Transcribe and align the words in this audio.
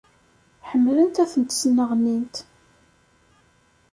ḥemmlent 0.69 1.15
ad 1.23 1.29
tent-sneɣnint. 1.33 2.35